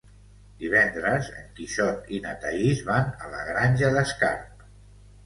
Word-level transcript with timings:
Divendres 0.61 1.27
en 1.41 1.51
Quixot 1.59 2.09
i 2.19 2.21
na 2.23 2.31
Thaís 2.45 2.81
van 2.87 3.13
a 3.27 3.29
la 3.35 3.45
Granja 3.51 3.93
d'Escarp. 3.99 4.65